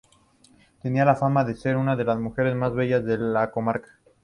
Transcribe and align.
Tenía 0.81 1.05
la 1.05 1.13
fama 1.15 1.43
de 1.45 1.53
ser 1.53 1.77
una 1.77 1.95
de 1.95 2.03
las 2.03 2.17
mujeres 2.17 2.55
más 2.55 2.73
bellas 2.73 3.05
de 3.05 3.19
la 3.19 3.51
comarca. 3.51 3.99